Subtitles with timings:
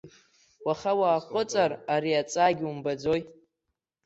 [0.65, 3.21] Уаха уааҟәыҵыр, ари аҵаагьы умбаӡои!